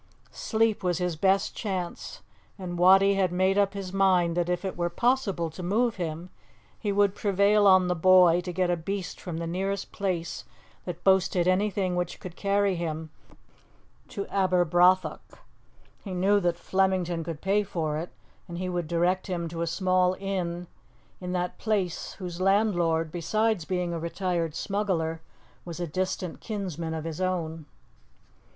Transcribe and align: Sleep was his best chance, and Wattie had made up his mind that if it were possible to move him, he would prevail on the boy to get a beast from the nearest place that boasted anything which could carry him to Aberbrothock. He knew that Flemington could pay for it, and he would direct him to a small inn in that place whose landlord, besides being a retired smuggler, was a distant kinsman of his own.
Sleep 0.31 0.81
was 0.83 0.97
his 0.97 1.15
best 1.15 1.55
chance, 1.55 2.23
and 2.57 2.79
Wattie 2.79 3.13
had 3.13 3.31
made 3.31 3.55
up 3.55 3.75
his 3.75 3.93
mind 3.93 4.35
that 4.35 4.49
if 4.49 4.65
it 4.65 4.75
were 4.75 4.89
possible 4.89 5.51
to 5.51 5.61
move 5.61 5.97
him, 5.97 6.31
he 6.79 6.91
would 6.91 7.13
prevail 7.13 7.67
on 7.67 7.87
the 7.87 7.93
boy 7.93 8.41
to 8.41 8.51
get 8.51 8.71
a 8.71 8.75
beast 8.75 9.21
from 9.21 9.37
the 9.37 9.45
nearest 9.45 9.91
place 9.91 10.43
that 10.85 11.03
boasted 11.03 11.47
anything 11.47 11.95
which 11.95 12.19
could 12.19 12.35
carry 12.35 12.73
him 12.75 13.11
to 14.07 14.25
Aberbrothock. 14.31 15.37
He 16.03 16.15
knew 16.15 16.39
that 16.39 16.57
Flemington 16.57 17.23
could 17.23 17.39
pay 17.39 17.61
for 17.61 17.99
it, 17.99 18.09
and 18.47 18.57
he 18.57 18.69
would 18.69 18.87
direct 18.87 19.27
him 19.27 19.47
to 19.49 19.61
a 19.61 19.67
small 19.67 20.15
inn 20.19 20.65
in 21.19 21.31
that 21.33 21.59
place 21.59 22.13
whose 22.13 22.41
landlord, 22.41 23.11
besides 23.11 23.65
being 23.65 23.93
a 23.93 23.99
retired 23.99 24.55
smuggler, 24.55 25.21
was 25.63 25.79
a 25.79 25.85
distant 25.85 26.39
kinsman 26.39 26.95
of 26.95 27.03
his 27.03 27.21
own. 27.21 27.67